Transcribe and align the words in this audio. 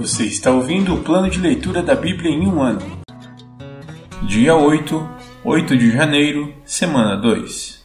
Você 0.00 0.24
está 0.24 0.50
ouvindo 0.50 0.94
o 0.94 1.02
plano 1.02 1.28
de 1.28 1.38
leitura 1.38 1.82
da 1.82 1.94
Bíblia 1.94 2.30
em 2.30 2.46
um 2.46 2.62
ano. 2.62 2.80
Dia 4.26 4.56
8, 4.56 5.08
8 5.44 5.76
de 5.76 5.92
janeiro, 5.92 6.54
semana 6.64 7.16
2. 7.16 7.84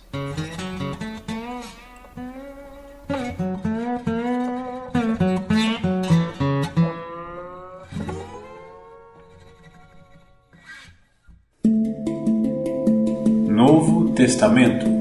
Novo 13.50 14.14
Testamento 14.14 14.95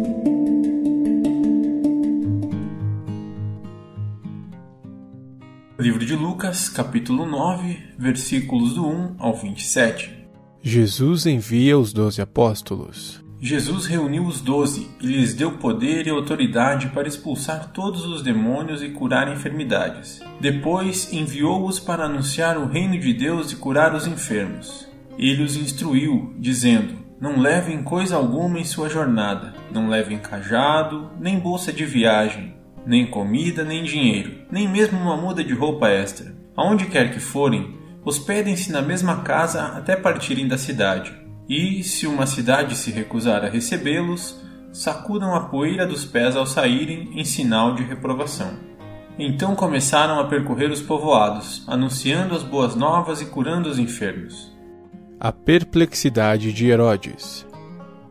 Lucas, 6.54 6.68
capítulo 6.68 7.26
9, 7.26 7.78
versículos 7.98 8.74
do 8.74 8.86
1 8.86 9.16
ao 9.18 9.34
27. 9.34 10.24
Jesus 10.62 11.26
envia 11.26 11.76
os 11.76 11.92
doze 11.92 12.22
apóstolos. 12.22 13.20
Jesus 13.40 13.86
reuniu 13.86 14.24
os 14.24 14.40
doze 14.40 14.88
e 15.00 15.06
lhes 15.06 15.34
deu 15.34 15.58
poder 15.58 16.06
e 16.06 16.10
autoridade 16.10 16.90
para 16.90 17.08
expulsar 17.08 17.72
todos 17.72 18.06
os 18.06 18.22
demônios 18.22 18.84
e 18.84 18.90
curar 18.90 19.32
enfermidades. 19.32 20.20
Depois 20.40 21.12
enviou-os 21.12 21.80
para 21.80 22.04
anunciar 22.04 22.56
o 22.56 22.68
reino 22.68 22.98
de 23.00 23.12
Deus 23.12 23.50
e 23.50 23.56
curar 23.56 23.92
os 23.92 24.06
enfermos. 24.06 24.88
Ele 25.18 25.42
os 25.42 25.56
instruiu, 25.56 26.34
dizendo: 26.38 26.94
Não 27.20 27.40
levem 27.40 27.82
coisa 27.82 28.14
alguma 28.14 28.60
em 28.60 28.64
sua 28.64 28.88
jornada, 28.88 29.54
não 29.72 29.88
levem 29.88 30.18
cajado, 30.18 31.10
nem 31.18 31.36
bolsa 31.36 31.72
de 31.72 31.84
viagem 31.84 32.54
nem 32.86 33.06
comida, 33.06 33.64
nem 33.64 33.82
dinheiro, 33.82 34.32
nem 34.50 34.68
mesmo 34.68 34.98
uma 34.98 35.16
muda 35.16 35.42
de 35.42 35.54
roupa 35.54 35.88
extra. 35.88 36.34
Aonde 36.56 36.86
quer 36.86 37.12
que 37.12 37.20
forem, 37.20 37.78
hospedem-se 38.04 38.70
na 38.70 38.80
mesma 38.80 39.22
casa 39.22 39.62
até 39.62 39.96
partirem 39.96 40.46
da 40.46 40.58
cidade. 40.58 41.14
E, 41.48 41.82
se 41.82 42.06
uma 42.06 42.26
cidade 42.26 42.76
se 42.76 42.90
recusar 42.90 43.44
a 43.44 43.48
recebê-los, 43.48 44.40
sacudam 44.72 45.34
a 45.34 45.40
poeira 45.40 45.86
dos 45.86 46.04
pés 46.04 46.36
ao 46.36 46.46
saírem 46.46 47.10
em 47.18 47.24
sinal 47.24 47.74
de 47.74 47.82
reprovação. 47.82 48.58
Então 49.18 49.54
começaram 49.54 50.18
a 50.18 50.24
percorrer 50.24 50.70
os 50.70 50.82
povoados, 50.82 51.64
anunciando 51.68 52.34
as 52.34 52.42
boas 52.42 52.74
novas 52.74 53.20
e 53.20 53.26
curando 53.26 53.68
os 53.68 53.78
enfermos. 53.78 54.52
A 55.20 55.30
perplexidade 55.30 56.52
de 56.52 56.66
Herodes. 56.66 57.46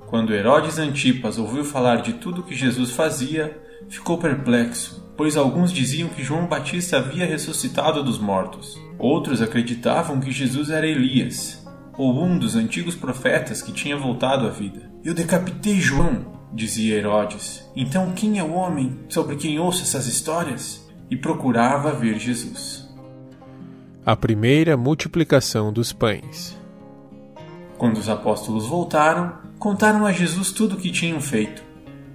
Quando 0.08 0.33
Herodes 0.33 0.80
Antipas 0.80 1.38
ouviu 1.38 1.66
falar 1.66 1.97
de 1.97 2.14
tudo 2.14 2.44
que 2.44 2.55
Jesus 2.55 2.91
fazia, 2.91 3.61
ficou 3.89 4.17
perplexo, 4.17 5.02
pois 5.16 5.38
alguns 5.38 5.72
diziam 5.72 6.09
que 6.09 6.23
João 6.23 6.47
Batista 6.47 6.97
havia 6.97 7.25
ressuscitado 7.25 8.03
dos 8.03 8.17
mortos. 8.17 8.80
Outros 8.97 9.42
acreditavam 9.42 10.20
que 10.20 10.31
Jesus 10.31 10.70
era 10.70 10.88
Elias, 10.88 11.66
ou 11.97 12.23
um 12.23 12.38
dos 12.38 12.55
antigos 12.55 12.95
profetas 12.95 13.61
que 13.61 13.72
tinha 13.72 13.97
voltado 13.97 14.47
à 14.47 14.50
vida. 14.50 14.92
Eu 15.03 15.14
decapitei 15.14 15.80
João, 15.80 16.25
dizia 16.53 16.95
Herodes. 16.95 17.70
Então 17.75 18.11
quem 18.11 18.39
é 18.39 18.44
o 18.44 18.53
homem 18.53 19.00
sobre 19.09 19.36
quem 19.36 19.59
ouço 19.59 19.83
essas 19.83 20.08
histórias? 20.08 20.81
E 21.09 21.17
procurava 21.17 21.92
ver 21.92 22.17
Jesus. 22.17 22.89
A 24.05 24.16
primeira 24.16 24.75
multiplicação 24.75 25.72
dos 25.72 25.94
pães. 25.94 26.58
Quando 27.77 27.98
os 27.98 28.09
apóstolos 28.09 28.66
voltaram, 28.67 29.33
contaram 29.59 30.05
a 30.05 30.11
Jesus 30.11 30.52
tudo 30.52 30.75
o 30.75 30.77
que 30.77 30.92
tinham 30.92 31.22
feito. 31.22 31.64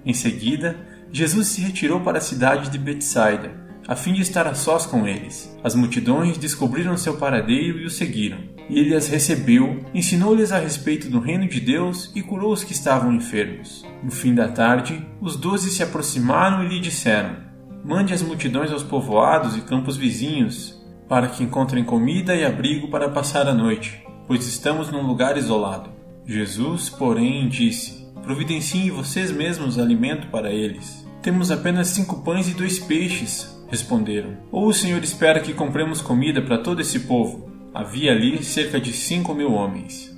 Em 0.04 0.14
seguida, 0.14 0.76
Jesus 1.10 1.48
se 1.48 1.60
retirou 1.60 2.00
para 2.00 2.18
a 2.18 2.20
cidade 2.20 2.70
de 2.70 2.78
Betsaida, 2.78 3.50
a 3.88 3.96
fim 3.96 4.12
de 4.12 4.20
estar 4.20 4.46
a 4.46 4.54
sós 4.54 4.84
com 4.84 5.06
eles. 5.06 5.56
As 5.64 5.74
multidões 5.74 6.36
descobriram 6.36 6.96
seu 6.96 7.16
paradeiro 7.16 7.78
e 7.78 7.86
o 7.86 7.90
seguiram. 7.90 8.38
E 8.68 8.78
ele 8.78 8.94
as 8.94 9.08
recebeu, 9.08 9.82
ensinou-lhes 9.94 10.52
a 10.52 10.58
respeito 10.58 11.08
do 11.08 11.20
reino 11.20 11.48
de 11.48 11.58
Deus 11.58 12.12
e 12.14 12.20
curou 12.20 12.52
os 12.52 12.62
que 12.62 12.72
estavam 12.72 13.14
enfermos. 13.14 13.86
No 14.02 14.10
fim 14.10 14.34
da 14.34 14.48
tarde, 14.48 15.06
os 15.22 15.36
doze 15.36 15.70
se 15.70 15.82
aproximaram 15.82 16.62
e 16.62 16.68
lhe 16.68 16.80
disseram: 16.80 17.36
Mande 17.82 18.12
as 18.12 18.20
multidões 18.20 18.70
aos 18.70 18.82
povoados 18.82 19.56
e 19.56 19.62
campos 19.62 19.96
vizinhos, 19.96 20.78
para 21.08 21.28
que 21.28 21.42
encontrem 21.42 21.82
comida 21.82 22.34
e 22.34 22.44
abrigo 22.44 22.88
para 22.90 23.08
passar 23.08 23.48
a 23.48 23.54
noite, 23.54 24.04
pois 24.26 24.46
estamos 24.46 24.90
num 24.90 25.06
lugar 25.06 25.38
isolado. 25.38 25.88
Jesus, 26.26 26.90
porém, 26.90 27.48
disse: 27.48 27.97
Providenciem 28.22 28.90
vocês 28.90 29.30
mesmos 29.30 29.78
alimento 29.78 30.26
para 30.28 30.52
eles. 30.52 31.06
Temos 31.22 31.50
apenas 31.50 31.88
cinco 31.88 32.22
pães 32.22 32.48
e 32.48 32.54
dois 32.54 32.78
peixes, 32.78 33.58
responderam. 33.68 34.36
Ou 34.52 34.66
o 34.66 34.74
Senhor 34.74 35.02
espera 35.02 35.40
que 35.40 35.54
compremos 35.54 36.00
comida 36.00 36.42
para 36.42 36.58
todo 36.58 36.80
esse 36.80 37.00
povo? 37.00 37.50
Havia 37.72 38.12
ali 38.12 38.42
cerca 38.42 38.80
de 38.80 38.92
cinco 38.92 39.34
mil 39.34 39.52
homens. 39.52 40.14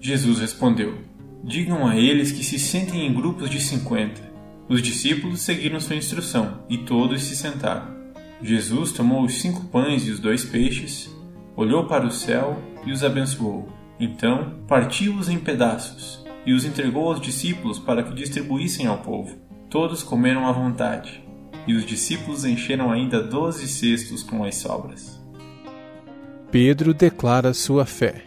Jesus 0.00 0.38
respondeu: 0.38 0.98
Digam 1.42 1.86
a 1.86 1.96
eles 1.96 2.30
que 2.30 2.44
se 2.44 2.58
sentem 2.58 3.06
em 3.06 3.14
grupos 3.14 3.48
de 3.48 3.60
cinquenta. 3.60 4.20
Os 4.68 4.82
discípulos 4.82 5.40
seguiram 5.40 5.80
sua 5.80 5.96
instrução 5.96 6.64
e 6.68 6.78
todos 6.78 7.22
se 7.22 7.36
sentaram. 7.36 7.94
Jesus 8.42 8.92
tomou 8.92 9.24
os 9.24 9.40
cinco 9.40 9.64
pães 9.66 10.06
e 10.06 10.10
os 10.10 10.20
dois 10.20 10.44
peixes, 10.44 11.08
olhou 11.56 11.86
para 11.86 12.06
o 12.06 12.10
céu 12.10 12.60
e 12.84 12.92
os 12.92 13.02
abençoou. 13.02 13.68
Então 13.98 14.56
partiu-os 14.68 15.28
em 15.28 15.38
pedaços 15.38 16.25
e 16.46 16.52
os 16.52 16.64
entregou 16.64 17.08
aos 17.08 17.20
discípulos 17.20 17.78
para 17.78 18.02
que 18.02 18.14
distribuíssem 18.14 18.86
ao 18.86 18.98
povo. 18.98 19.36
Todos 19.68 20.02
comeram 20.02 20.46
à 20.46 20.52
vontade, 20.52 21.22
e 21.66 21.74
os 21.74 21.84
discípulos 21.84 22.44
encheram 22.44 22.92
ainda 22.92 23.20
doze 23.20 23.66
cestos 23.66 24.22
com 24.22 24.44
as 24.44 24.54
sobras. 24.54 25.20
Pedro 26.50 26.94
declara 26.94 27.52
sua 27.52 27.84
fé. 27.84 28.24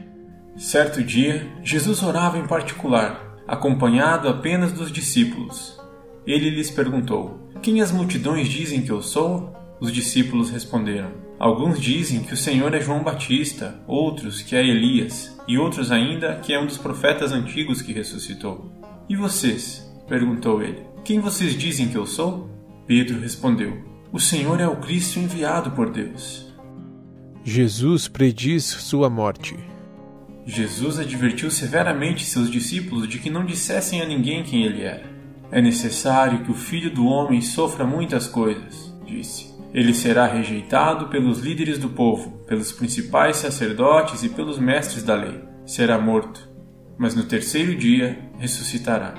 Certo 0.58 1.02
dia, 1.02 1.50
Jesus 1.64 2.04
orava 2.04 2.38
em 2.38 2.46
particular, 2.46 3.38
acompanhado 3.48 4.28
apenas 4.28 4.74
dos 4.74 4.92
discípulos. 4.92 5.80
Ele 6.28 6.50
lhes 6.50 6.70
perguntou: 6.70 7.50
Quem 7.62 7.82
as 7.82 7.94
multidões 7.94 8.50
dizem 8.50 8.82
que 8.82 8.92
eu 8.92 9.02
sou? 9.02 9.56
Os 9.80 9.94
discípulos 9.94 10.50
responderam: 10.50 11.12
Alguns 11.40 11.80
dizem 11.80 12.22
que 12.22 12.34
o 12.34 12.38
Senhor 12.38 12.74
é 12.74 12.82
João 12.82 13.02
Batista, 13.02 13.80
outros 13.88 14.42
que 14.42 14.56
é 14.56 14.66
Elias, 14.66 15.38
e 15.48 15.58
outros 15.58 15.90
ainda 15.92 16.36
que 16.36 16.54
é 16.54 16.60
um 16.60 16.66
dos 16.66 16.78
profetas 16.78 17.32
antigos 17.32 17.82
que 17.82 17.94
ressuscitou. 17.94 18.72
E 19.08 19.16
vocês? 19.16 19.88
perguntou 20.08 20.62
ele. 20.62 20.84
Quem 21.06 21.20
vocês 21.20 21.56
dizem 21.56 21.88
que 21.88 21.98
eu 21.98 22.06
sou? 22.06 22.50
Pedro 22.86 23.20
respondeu: 23.20 23.82
O 24.12 24.20
Senhor 24.20 24.60
é 24.60 24.68
o 24.68 24.76
Cristo 24.76 25.20
enviado 25.20 25.72
por 25.72 25.90
Deus. 25.90 26.54
Jesus 27.44 28.08
prediz 28.10 28.66
sua 28.66 29.10
morte. 29.10 29.56
Jesus 30.46 31.00
advertiu 31.00 31.50
severamente 31.50 32.26
seus 32.26 32.52
discípulos 32.52 33.08
de 33.08 33.18
que 33.18 33.30
não 33.30 33.46
dissessem 33.46 34.02
a 34.02 34.06
ninguém 34.06 34.44
quem 34.44 34.66
ele 34.66 34.82
era. 34.82 35.10
É 35.52 35.62
necessário 35.62 36.44
que 36.44 36.52
o 36.52 36.56
filho 36.56 36.94
do 36.94 37.06
homem 37.06 37.42
sofra 37.42 37.86
muitas 37.86 38.28
coisas, 38.28 38.94
disse 39.06 39.49
ele 39.74 39.94
será 39.94 40.26
rejeitado 40.26 41.08
pelos 41.08 41.40
líderes 41.40 41.78
do 41.78 41.90
povo, 41.90 42.40
pelos 42.48 42.72
principais 42.72 43.38
sacerdotes 43.38 44.24
e 44.24 44.30
pelos 44.30 44.58
mestres 44.58 45.04
da 45.04 45.16
lei. 45.16 45.44
Será 45.66 46.00
morto, 46.00 46.50
mas 46.98 47.14
no 47.14 47.24
terceiro 47.24 47.76
dia 47.76 48.20
ressuscitará. 48.40 49.14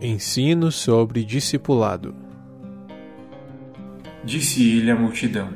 Ensino 0.00 0.72
sobre 0.72 1.24
discipulado. 1.24 2.14
Disse 4.24 4.76
ele 4.76 4.90
à 4.90 4.96
multidão: 4.96 5.50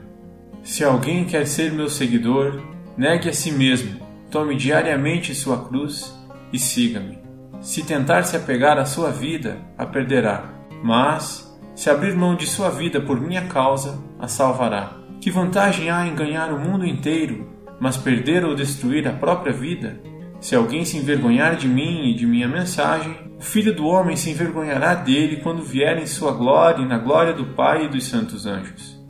Se 0.62 0.84
alguém 0.84 1.24
quer 1.24 1.46
ser 1.46 1.72
meu 1.72 1.88
seguidor, 1.88 2.62
negue 2.96 3.28
a 3.28 3.32
si 3.32 3.50
mesmo, 3.50 4.00
tome 4.30 4.54
diariamente 4.54 5.34
sua 5.34 5.64
cruz 5.64 6.14
e 6.52 6.58
siga-me. 6.58 7.18
Se 7.60 7.82
tentar 7.82 8.24
se 8.24 8.36
apegar 8.36 8.78
à 8.78 8.84
sua 8.84 9.10
vida, 9.10 9.58
a 9.76 9.86
perderá, 9.86 10.52
mas 10.82 11.53
se 11.74 11.90
abrir 11.90 12.14
mão 12.14 12.34
de 12.34 12.46
sua 12.46 12.70
vida 12.70 13.00
por 13.00 13.20
minha 13.20 13.42
causa, 13.46 14.02
a 14.18 14.28
salvará. 14.28 14.96
Que 15.20 15.30
vantagem 15.30 15.90
há 15.90 16.06
em 16.06 16.14
ganhar 16.14 16.52
o 16.52 16.58
mundo 16.58 16.86
inteiro, 16.86 17.50
mas 17.80 17.96
perder 17.96 18.44
ou 18.44 18.54
destruir 18.54 19.06
a 19.08 19.12
própria 19.12 19.52
vida? 19.52 20.00
Se 20.40 20.54
alguém 20.54 20.84
se 20.84 20.98
envergonhar 20.98 21.56
de 21.56 21.66
mim 21.66 22.10
e 22.10 22.14
de 22.14 22.26
minha 22.26 22.46
mensagem, 22.46 23.16
o 23.38 23.42
Filho 23.42 23.74
do 23.74 23.86
Homem 23.86 24.16
se 24.16 24.30
envergonhará 24.30 24.94
dele 24.94 25.38
quando 25.38 25.62
vier 25.62 25.98
em 25.98 26.06
sua 26.06 26.32
glória 26.32 26.82
e 26.82 26.86
na 26.86 26.98
glória 26.98 27.32
do 27.32 27.46
Pai 27.46 27.86
e 27.86 27.88
dos 27.88 28.04
santos 28.04 28.46
anjos. 28.46 29.02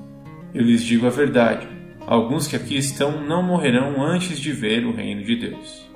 Eu 0.55 0.63
lhes 0.63 0.83
digo 0.83 1.07
a 1.07 1.11
verdade: 1.11 1.67
alguns 2.07 2.47
que 2.47 2.57
aqui 2.57 2.77
estão 2.77 3.21
não 3.27 3.43
morrerão 3.43 4.01
antes 4.03 4.39
de 4.39 4.53
ver 4.53 4.87
o 4.87 4.95
reino 4.95 5.25
de 5.25 5.37
Deus. 5.37 5.91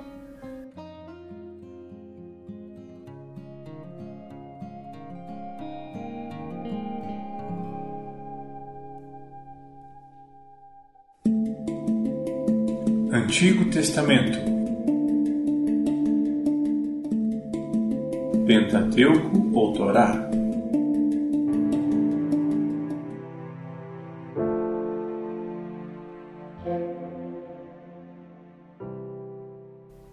Antigo 13.39 13.69
Testamento. 13.69 14.37
Pentateuco 18.45 19.49
ou 19.53 19.71
Torá? 19.71 20.29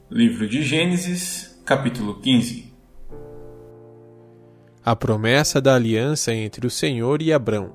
Livro 0.09 0.49
de 0.49 0.63
Gênesis, 0.63 1.61
capítulo 1.65 2.21
15 2.21 2.73
A 4.85 4.95
promessa 4.95 5.61
da 5.61 5.75
aliança 5.75 6.33
entre 6.33 6.65
o 6.65 6.71
Senhor 6.71 7.21
e 7.21 7.33
Abrão. 7.33 7.73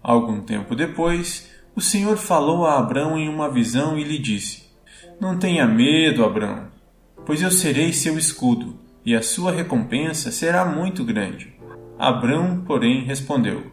Algum 0.00 0.40
tempo 0.40 0.76
depois, 0.76 1.57
o 1.78 1.80
Senhor 1.80 2.16
falou 2.16 2.66
a 2.66 2.76
Abrão 2.76 3.16
em 3.16 3.28
uma 3.28 3.48
visão 3.48 3.96
e 3.96 4.02
lhe 4.02 4.18
disse: 4.18 4.64
Não 5.20 5.38
tenha 5.38 5.64
medo, 5.64 6.24
Abrão, 6.24 6.66
pois 7.24 7.40
eu 7.40 7.52
serei 7.52 7.92
seu 7.92 8.18
escudo, 8.18 8.80
e 9.06 9.14
a 9.14 9.22
sua 9.22 9.52
recompensa 9.52 10.32
será 10.32 10.64
muito 10.64 11.04
grande. 11.04 11.54
Abrão, 11.96 12.64
porém, 12.66 13.04
respondeu: 13.04 13.70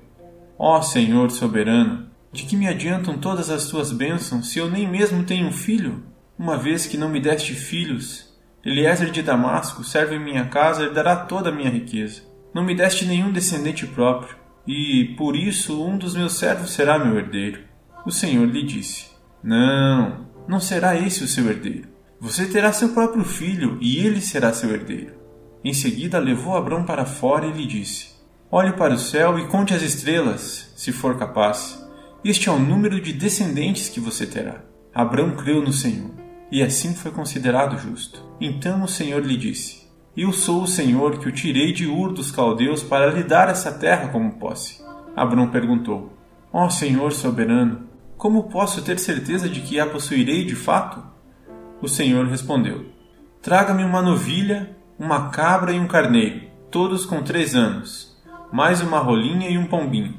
Ó 0.55 0.83
Senhor 0.83 1.31
soberano, 1.31 2.05
de 2.31 2.43
que 2.43 2.55
me 2.55 2.67
adiantam 2.67 3.17
todas 3.17 3.49
as 3.49 3.65
tuas 3.69 3.91
bênçãos 3.91 4.49
se 4.49 4.59
eu 4.59 4.69
nem 4.69 4.87
mesmo 4.87 5.23
tenho 5.23 5.47
um 5.47 5.51
filho? 5.51 6.03
Uma 6.37 6.57
vez 6.57 6.85
que 6.85 6.97
não 6.97 7.09
me 7.09 7.19
deste 7.19 7.55
filhos, 7.55 8.37
Eliezer 8.63 9.09
de 9.09 9.23
Damasco 9.23 9.83
serve 9.83 10.13
em 10.13 10.23
minha 10.23 10.45
casa 10.45 10.83
e 10.83 10.93
dará 10.93 11.15
toda 11.15 11.49
a 11.49 11.51
minha 11.51 11.71
riqueza. 11.71 12.21
Não 12.53 12.63
me 12.63 12.75
deste 12.75 13.03
nenhum 13.03 13.31
descendente 13.31 13.87
próprio, 13.87 14.37
e, 14.67 15.15
por 15.17 15.35
isso, 15.35 15.83
um 15.83 15.97
dos 15.97 16.15
meus 16.15 16.33
servos 16.33 16.69
será 16.69 16.99
meu 16.99 17.17
herdeiro. 17.17 17.73
O 18.05 18.11
Senhor 18.11 18.47
lhe 18.47 18.61
disse: 18.61 19.07
Não, 19.43 20.27
não 20.47 20.59
será 20.59 20.95
esse 20.95 21.23
o 21.23 21.27
seu 21.27 21.49
herdeiro. 21.49 21.89
Você 22.19 22.45
terá 22.45 22.71
seu 22.71 22.89
próprio 22.89 23.23
filho, 23.23 23.77
e 23.81 23.97
ele 23.97 24.21
será 24.21 24.53
seu 24.53 24.71
herdeiro. 24.71 25.13
Em 25.63 25.73
seguida, 25.73 26.19
levou 26.19 26.55
Abrão 26.55 26.83
para 26.83 27.05
fora 27.05 27.47
e 27.47 27.51
lhe 27.51 27.65
disse: 27.65 28.09
Olhe 28.51 28.73
para 28.73 28.93
o 28.93 28.99
céu 28.99 29.39
e 29.39 29.47
conte 29.47 29.73
as 29.73 29.81
estrelas, 29.81 30.71
se 30.75 30.91
for 30.91 31.17
capaz. 31.17 31.83
Este 32.23 32.47
é 32.47 32.51
o 32.51 32.59
número 32.59 33.01
de 33.01 33.11
descendentes 33.11 33.89
que 33.89 33.99
você 33.99 34.25
terá. 34.25 34.61
Abrão 34.93 35.35
creu 35.35 35.61
no 35.61 35.73
Senhor, 35.73 36.11
e 36.51 36.61
assim 36.61 36.93
foi 36.93 37.11
considerado 37.11 37.77
justo. 37.77 38.23
Então 38.39 38.83
o 38.83 38.87
Senhor 38.87 39.25
lhe 39.25 39.35
disse: 39.35 39.87
Eu 40.15 40.31
sou 40.31 40.61
o 40.61 40.67
Senhor 40.67 41.17
que 41.17 41.27
o 41.27 41.31
tirei 41.31 41.73
de 41.73 41.87
Ur 41.87 42.13
dos 42.13 42.31
caldeus 42.31 42.83
para 42.83 43.11
lhe 43.11 43.23
dar 43.23 43.49
essa 43.49 43.71
terra 43.71 44.09
como 44.09 44.39
posse. 44.39 44.83
Abrão 45.15 45.49
perguntou: 45.49 46.13
Ó 46.53 46.67
oh, 46.67 46.69
Senhor 46.69 47.11
soberano, 47.11 47.84
como 48.17 48.43
posso 48.43 48.81
ter 48.81 48.99
certeza 48.99 49.47
de 49.49 49.61
que 49.61 49.79
a 49.79 49.85
possuirei 49.85 50.45
de 50.45 50.55
fato? 50.55 51.03
O 51.81 51.87
Senhor 51.87 52.25
respondeu: 52.27 52.85
Traga-me 53.41 53.83
uma 53.83 54.01
novilha, 54.01 54.75
uma 54.97 55.29
cabra 55.29 55.71
e 55.71 55.79
um 55.79 55.87
carneiro, 55.87 56.41
todos 56.69 57.05
com 57.05 57.21
três 57.21 57.55
anos 57.55 58.15
mais 58.55 58.81
uma 58.81 58.99
rolinha 58.99 59.49
e 59.49 59.57
um 59.57 59.65
pombinho. 59.65 60.13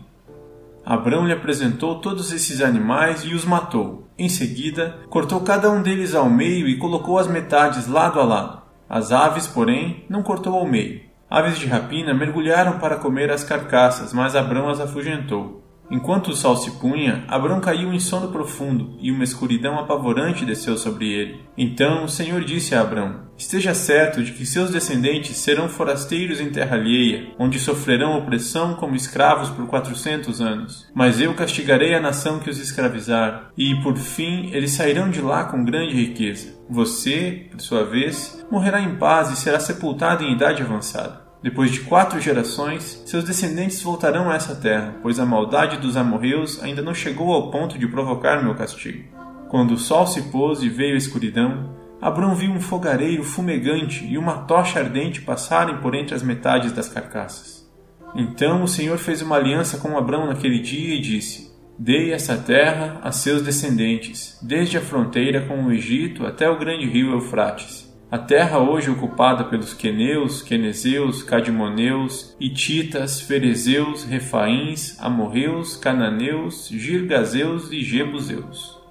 Abrão 0.84 1.26
lhe 1.26 1.32
apresentou 1.32 2.00
todos 2.00 2.32
esses 2.32 2.60
animais 2.60 3.25
e 3.25 3.32
os 3.32 3.46
matou. 3.46 4.08
Em 4.19 4.28
seguida, 4.28 4.98
cortou 5.08 5.40
cada 5.40 5.70
um 5.70 5.81
deles 5.81 6.14
ao 6.14 6.28
meio 6.28 6.69
e 6.69 6.76
colocou 6.76 7.19
as 7.19 7.26
metades 7.26 7.87
lado 7.88 8.20
a 8.20 8.25
lado. 8.25 8.62
As 8.88 9.10
aves, 9.10 9.46
porém, 9.46 10.04
não 10.08 10.22
cortou 10.22 10.54
ao 10.54 10.66
meio. 10.66 11.00
Aves 11.31 11.58
de 11.58 11.66
rapina 11.66 12.12
mergulharam 12.12 12.78
para 12.78 12.96
comer 12.96 13.31
as 13.32 13.43
carcaças, 13.43 14.12
mas 14.12 14.37
Abrão 14.37 14.69
as 14.69 14.81
afugentou. 14.81 15.64
Enquanto 15.90 16.28
o 16.28 16.34
sol 16.34 16.56
se 16.56 16.70
punha, 16.72 17.24
Abrão 17.28 17.60
caiu 17.60 17.92
em 17.92 18.00
sono 18.00 18.28
profundo, 18.28 18.96
e 19.00 19.10
uma 19.10 19.24
escuridão 19.24 19.78
apavorante 19.78 20.44
desceu 20.44 20.76
sobre 20.76 21.12
ele. 21.12 21.40
Então 21.56 22.04
o 22.04 22.08
Senhor 22.08 22.44
disse 22.44 22.74
a 22.74 22.80
Abrão: 22.80 23.26
Esteja 23.38 23.74
certo 23.74 24.22
de 24.22 24.32
que 24.32 24.46
seus 24.46 24.70
descendentes 24.70 25.36
serão 25.36 25.68
forasteiros 25.68 26.40
em 26.40 26.50
terra 26.50 26.76
alheia, 26.76 27.28
onde 27.38 27.58
sofrerão 27.58 28.18
opressão 28.18 28.74
como 28.74 28.96
escravos 28.96 29.50
por 29.50 29.66
quatrocentos 29.66 30.40
anos. 30.40 30.90
Mas 30.94 31.20
eu 31.20 31.34
castigarei 31.34 31.94
a 31.94 32.00
nação 32.00 32.38
que 32.38 32.50
os 32.50 32.58
escravizar, 32.58 33.50
e 33.56 33.74
por 33.82 33.96
fim 33.96 34.50
eles 34.52 34.72
sairão 34.72 35.10
de 35.10 35.20
lá 35.20 35.44
com 35.44 35.64
grande 35.64 35.94
riqueza. 35.94 36.56
Você, 36.68 37.46
por 37.50 37.60
sua 37.60 37.84
vez, 37.84 38.44
morrerá 38.50 38.80
em 38.80 38.96
paz 38.96 39.30
e 39.30 39.36
será 39.36 39.60
sepultado 39.60 40.24
em 40.24 40.32
idade 40.32 40.62
avançada. 40.62 41.25
Depois 41.42 41.70
de 41.70 41.80
quatro 41.80 42.20
gerações, 42.20 43.02
seus 43.06 43.24
descendentes 43.24 43.82
voltarão 43.82 44.30
a 44.30 44.34
essa 44.34 44.54
terra, 44.54 44.94
pois 45.02 45.20
a 45.20 45.26
maldade 45.26 45.76
dos 45.76 45.96
amorreus 45.96 46.62
ainda 46.62 46.82
não 46.82 46.94
chegou 46.94 47.32
ao 47.32 47.50
ponto 47.50 47.78
de 47.78 47.86
provocar 47.86 48.42
meu 48.42 48.54
castigo. 48.54 49.04
Quando 49.48 49.72
o 49.72 49.78
sol 49.78 50.06
se 50.06 50.22
pôs 50.22 50.62
e 50.62 50.68
veio 50.68 50.94
a 50.94 50.98
escuridão, 50.98 51.76
Abrão 52.00 52.34
viu 52.34 52.50
um 52.50 52.60
fogareiro 52.60 53.22
fumegante 53.22 54.04
e 54.04 54.18
uma 54.18 54.38
tocha 54.38 54.80
ardente 54.80 55.22
passarem 55.22 55.78
por 55.78 55.94
entre 55.94 56.14
as 56.14 56.22
metades 56.22 56.72
das 56.72 56.88
carcaças. 56.88 57.66
Então 58.14 58.62
o 58.62 58.68
Senhor 58.68 58.98
fez 58.98 59.22
uma 59.22 59.36
aliança 59.36 59.78
com 59.78 59.96
Abrão 59.96 60.26
naquele 60.26 60.58
dia 60.58 60.94
e 60.94 61.00
disse: 61.00 61.54
Dei 61.78 62.12
essa 62.12 62.36
terra 62.36 62.98
a 63.02 63.12
seus 63.12 63.42
descendentes, 63.42 64.38
desde 64.42 64.78
a 64.78 64.80
fronteira 64.80 65.46
com 65.46 65.64
o 65.64 65.72
Egito 65.72 66.26
até 66.26 66.48
o 66.48 66.58
grande 66.58 66.86
rio 66.86 67.12
Eufrates 67.12 67.85
a 68.11 68.17
terra 68.19 68.58
hoje 68.58 68.91
ocupada 68.91 69.44
pelos 69.44 69.75
queneus, 69.75 70.41
quenezeus, 70.41 71.23
cadimoneus, 71.23 72.37
hititas, 72.38 73.20
ferezeus, 73.20 74.05
refaíns, 74.05 74.97
amorreus, 75.00 75.76
cananeus, 75.76 76.69
girgazeus 76.69 77.70
e 77.73 77.82
jebuseus. 77.82 78.85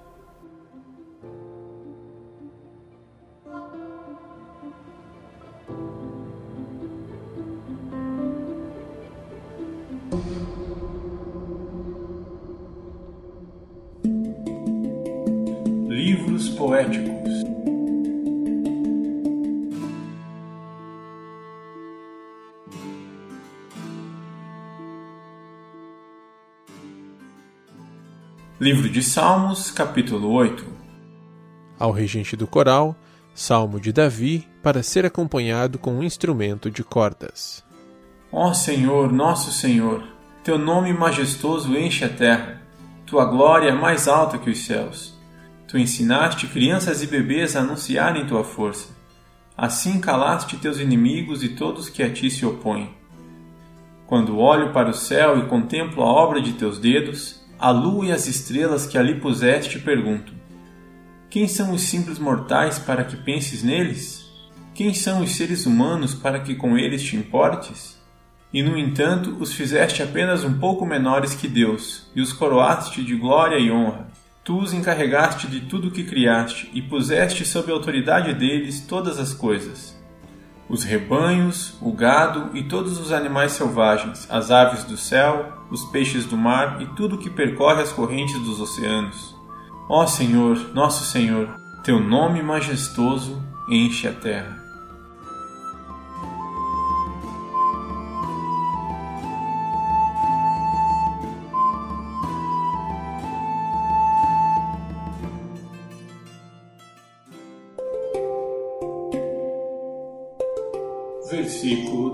Livro 28.66 28.88
de 28.88 29.00
Salmos, 29.00 29.70
capítulo 29.70 30.28
8 30.32 30.66
Ao 31.78 31.92
regente 31.92 32.34
do 32.34 32.48
coral, 32.48 32.96
Salmo 33.32 33.78
de 33.78 33.92
Davi, 33.92 34.44
para 34.60 34.82
ser 34.82 35.06
acompanhado 35.06 35.78
com 35.78 35.92
um 35.92 36.02
instrumento 36.02 36.68
de 36.68 36.82
cordas. 36.82 37.64
Ó 38.32 38.52
Senhor, 38.52 39.12
nosso 39.12 39.52
Senhor, 39.52 40.02
teu 40.42 40.58
nome 40.58 40.92
majestoso 40.92 41.76
enche 41.76 42.04
a 42.04 42.08
terra, 42.08 42.60
tua 43.06 43.24
glória 43.26 43.68
é 43.68 43.72
mais 43.72 44.08
alta 44.08 44.36
que 44.36 44.50
os 44.50 44.58
céus. 44.66 45.16
Tu 45.68 45.78
ensinaste 45.78 46.48
crianças 46.48 47.04
e 47.04 47.06
bebês 47.06 47.54
a 47.54 47.60
anunciarem 47.60 48.26
tua 48.26 48.42
força. 48.42 48.88
Assim 49.56 50.00
calaste 50.00 50.56
teus 50.56 50.80
inimigos 50.80 51.44
e 51.44 51.50
todos 51.50 51.88
que 51.88 52.02
a 52.02 52.12
ti 52.12 52.28
se 52.32 52.44
opõem. 52.44 52.92
Quando 54.08 54.36
olho 54.38 54.72
para 54.72 54.90
o 54.90 54.92
céu 54.92 55.38
e 55.38 55.46
contemplo 55.46 56.02
a 56.02 56.06
obra 56.06 56.40
de 56.40 56.54
teus 56.54 56.80
dedos, 56.80 57.45
a 57.58 57.70
lua 57.70 58.06
e 58.06 58.12
as 58.12 58.26
estrelas 58.26 58.86
que 58.86 58.98
ali 58.98 59.18
puseste 59.20 59.78
pergunto: 59.78 60.32
Quem 61.30 61.48
são 61.48 61.72
os 61.72 61.82
simples 61.82 62.18
mortais 62.18 62.78
para 62.78 63.04
que 63.04 63.16
penses 63.16 63.62
neles? 63.62 64.24
Quem 64.74 64.92
são 64.92 65.22
os 65.22 65.34
seres 65.34 65.64
humanos 65.64 66.14
para 66.14 66.40
que 66.40 66.54
com 66.54 66.76
eles 66.76 67.02
te 67.02 67.16
importes? 67.16 67.96
E 68.52 68.62
no 68.62 68.76
entanto 68.76 69.36
os 69.40 69.54
fizeste 69.54 70.02
apenas 70.02 70.44
um 70.44 70.58
pouco 70.58 70.84
menores 70.84 71.34
que 71.34 71.48
Deus, 71.48 72.10
e 72.14 72.20
os 72.20 72.32
coroaste 72.32 73.02
de 73.02 73.16
glória 73.16 73.58
e 73.58 73.70
honra. 73.70 74.08
Tu 74.44 74.56
os 74.56 74.72
encarregaste 74.72 75.48
de 75.48 75.60
tudo 75.62 75.88
o 75.88 75.90
que 75.90 76.04
criaste, 76.04 76.70
e 76.72 76.80
puseste 76.80 77.44
sob 77.44 77.70
a 77.70 77.74
autoridade 77.74 78.32
deles 78.34 78.80
todas 78.80 79.18
as 79.18 79.34
coisas 79.34 79.95
os 80.68 80.82
rebanhos, 80.82 81.76
o 81.80 81.92
gado 81.92 82.56
e 82.56 82.62
todos 82.62 82.98
os 82.98 83.12
animais 83.12 83.52
selvagens, 83.52 84.26
as 84.30 84.50
aves 84.50 84.84
do 84.84 84.96
céu, 84.96 85.52
os 85.70 85.84
peixes 85.86 86.24
do 86.26 86.36
mar 86.36 86.82
e 86.82 86.86
tudo 86.86 87.18
que 87.18 87.30
percorre 87.30 87.82
as 87.82 87.92
correntes 87.92 88.38
dos 88.40 88.60
oceanos. 88.60 89.36
Ó 89.88 90.06
Senhor, 90.06 90.74
nosso 90.74 91.04
Senhor, 91.04 91.48
teu 91.84 92.00
nome 92.00 92.42
majestoso 92.42 93.40
enche 93.68 94.08
a 94.08 94.12
terra. 94.12 94.65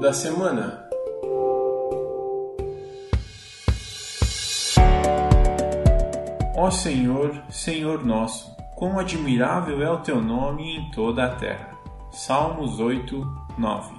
Da 0.02 0.12
semana. 0.12 0.84
Ó 6.56 6.70
Senhor, 6.72 7.40
Senhor 7.48 8.04
nosso, 8.04 8.52
quão 8.74 8.98
admirável 8.98 9.80
é 9.80 9.88
o 9.88 10.00
teu 10.00 10.20
nome 10.20 10.76
em 10.76 10.90
toda 10.90 11.24
a 11.24 11.36
terra. 11.36 11.78
Salmos 12.10 12.80
8, 12.80 13.16
9. 13.56 13.94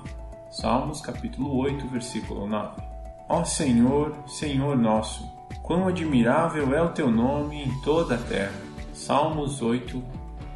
Salmos 0.52 1.00
capítulo 1.00 1.58
8, 1.58 1.88
versículo 1.88 2.48
9. 2.48 2.82
Ó 3.30 3.46
Senhor, 3.46 4.14
Senhor 4.28 4.76
nosso, 4.76 5.26
quão 5.64 5.88
admirável 5.88 6.76
é 6.76 6.82
o 6.82 6.90
teu 6.90 7.10
nome 7.10 7.64
em 7.64 7.82
toda 7.82 8.16
a 8.16 8.18
terra. 8.18 8.60
Salmos 8.94 9.62
8, 9.62 10.04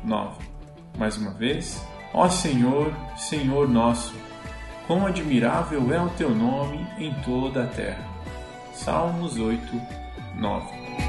9. 0.04 0.46
Mais 0.98 1.16
uma 1.16 1.32
vez, 1.32 1.82
ó 2.14 2.28
Senhor, 2.28 2.92
Senhor 3.16 3.70
nosso, 3.70 4.14
quão 4.88 5.06
admirável 5.06 5.94
é 5.94 6.02
o 6.02 6.10
teu 6.12 6.34
nome 6.34 6.88
em 6.98 7.14
toda 7.22 7.66
a 7.66 7.68
terra. 7.68 8.04
Salmos 8.74 9.38
8, 9.38 9.82
9. 10.36 11.07